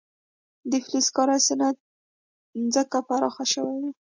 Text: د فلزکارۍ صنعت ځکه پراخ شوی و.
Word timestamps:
د 0.71 0.73
فلزکارۍ 0.85 1.39
صنعت 1.47 1.77
ځکه 2.75 2.97
پراخ 3.07 3.35
شوی 3.53 3.75
و. 3.81 3.83